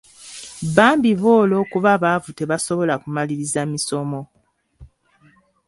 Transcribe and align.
Bambi 0.75 1.11
bo 1.21 1.31
olw'okuba 1.43 1.91
baavu 2.03 2.29
tebasobola 2.39 2.93
kumaliriza 3.03 3.61
misomo. 3.71 4.21